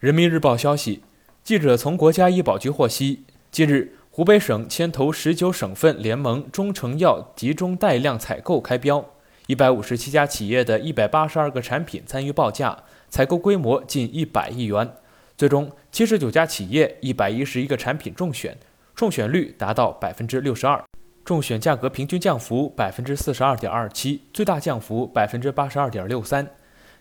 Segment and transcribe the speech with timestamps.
[0.00, 1.02] 人民日报消息，
[1.44, 9.04] 记者从国家医保局获悉，近日，湖北省牵头十九省份联盟中成药集中带量采购开标，
[9.46, 14.90] 一百五十七家企业的一百八十二个产品参与报价，采购规模近一百亿元。
[15.36, 18.56] 最终，七十九家企业、一百一十一个产品中选，
[18.94, 20.82] 中选率达到百分之六十二，
[21.26, 26.48] 中选价格平均降幅百分之四十二点二七，最大降幅百分之八十二点六三。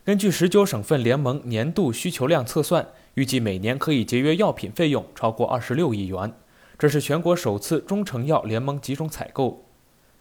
[0.06, 6.34] 根据十九省份联盟年度需求量测算，预计每年可以节约药品费用超过二十六亿元。
[6.78, 9.66] 这是全国首次中成药联盟集中采购。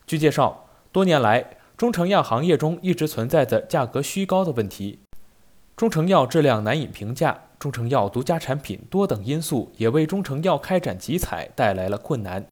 [0.07, 4.99] 据介绍，多年来，中成药行业中一直存在着价格虚高的问题，
[5.77, 12.45] 中成药质量难以评价，中成药独家产品多等因素也为中成药开展集采带来了困难。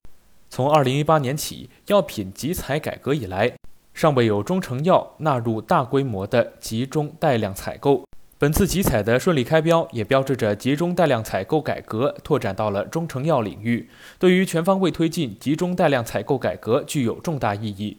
[0.48, 3.55] 从二零一八年起，药品集采改革以来。
[3.96, 8.04] 尚未有中成药纳入大规模的集中带量采购。
[8.36, 17.96] 本次集采的顺利开标，也标志着集中带量采购改革拓展到了中成药领域，对于全方位推进集中带量采购改革具有重大意义。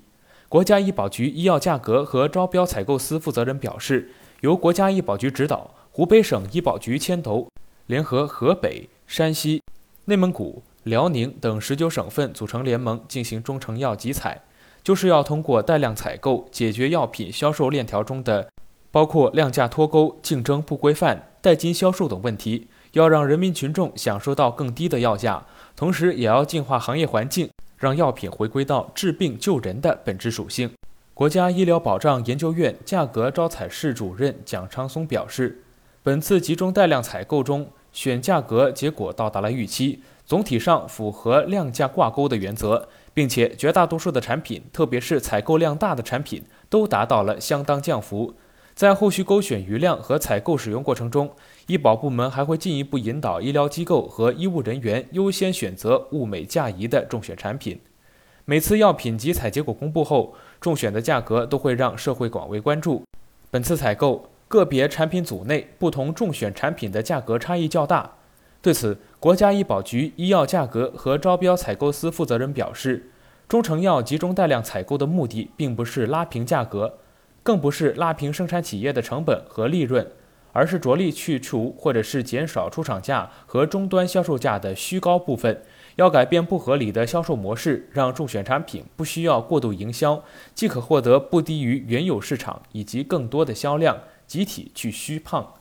[0.48, 7.48] 国家医保局医药价格和招标采购司负责人表示，由国家医保局指导，湖北省医保局牵头，
[7.88, 9.64] 联合河北、山西、
[10.06, 14.44] 内蒙古、辽宁等十九省份组成联盟进行中成药集采。
[14.88, 18.48] 就是要通过带量采购解决药品销售链条中的
[18.90, 30.72] 包括量价脱钩、竞争不规范、代金销售等问题，要让人民群众享受到更低的药价，同时也要净化行业环境，让药品回归到治病救人的本质属性。
[31.14, 35.66] 国家医疗保障研究院价格招采室主任蒋昌松表示，
[36.02, 42.88] 本次集中带量采购中选价格结果到达了预期，总体上符合量价挂钩的原则。
[43.18, 48.36] 并且绝大多数的产品，特别是采购量大的产品，都达到了相当降幅。
[48.76, 51.32] 在后续勾选余量和采购使用过程中，
[51.66, 57.80] 医保部门还会进一步引导医疗机构和医务人员优先选择物美价宜的中选产品。
[58.46, 63.04] 每次药品集采结果公布后，中选的价格都会让社会广为关注。
[63.50, 68.14] 本次采购个别产品组内不同中选产品的价格差异较大。
[68.62, 73.10] 对此，国家医保局医药价格和招标采购司负责人表示，
[73.50, 77.00] 中成药集中带量采购的目的，并不是拉平价格，
[77.42, 80.06] 更不是拉平生产企业的成本和利润，
[80.52, 85.64] 而是着力去除或者是减少出厂价和终端销售价的虚高部分，
[85.96, 90.24] 要改变不合理的销售模式，让中选产品不需要过度营销，
[90.54, 95.56] 即可获得不低于原有市场以及更多的销量，集体去虚胖。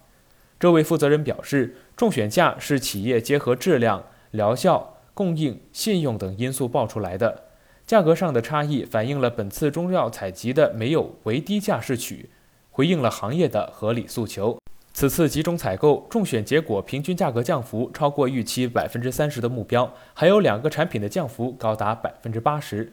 [0.58, 7.44] 这位负责人表示，中选价是企业结合质量、疗效、供应、信用等因素报出来的，
[7.86, 12.28] 价格上的差异反映了本次中药采集的没有唯低价势取，
[12.70, 14.58] 回应了行业的合理诉求。
[14.92, 22.92] 此次集中采购中选结果平均价格降幅超过预期百分之三十的目标，还有两个产品的降幅高达百分之八十。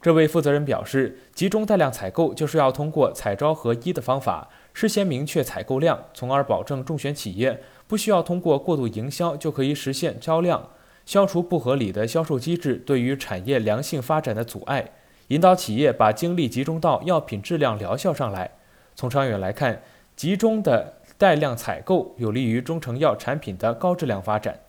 [0.00, 4.50] 这位负责人表示，集中带量采购就是要通过采招合一的方法。
[4.74, 10.70] 事先明确采购量，从而保证中选企业不需要通过过度营销就可以实现销量，
[11.04, 14.90] 消除不合理的销售机制对于产业良性发展的阻碍，
[15.28, 18.50] 引导企业把精力集中到药品质量疗效上来。
[18.94, 19.82] 从长远来看，
[20.16, 24.60] 集中的带量采购有利于中成药产品的高质量发展。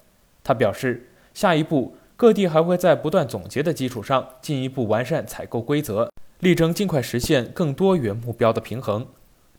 [0.44, 9.08] 他表示，下一步各地还会在不断总结的基础上，进一步完善采购规则，力争尽快实现更多元目标的平衡。